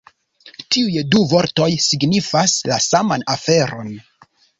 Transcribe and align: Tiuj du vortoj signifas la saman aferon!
Tiuj 0.75 1.01
du 1.15 1.19
vortoj 1.33 1.67
signifas 1.87 2.55
la 2.71 2.79
saman 2.87 3.27
aferon! 3.35 3.93